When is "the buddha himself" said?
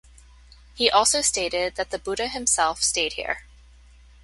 1.91-2.81